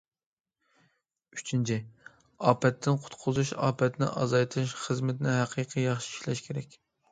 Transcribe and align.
ئۈچىنچى، 1.37 1.77
ئاپەتتىن 2.47 2.97
قۇتقۇزۇش، 3.05 3.53
ئاپەتنى 3.67 4.09
ئازايتىش 4.23 4.75
خىزمىتىنى 4.87 5.39
ھەقىقىي 5.39 5.89
ياخشى 5.93 6.13
ئىشلەش 6.19 6.45
كېرەك. 6.51 6.79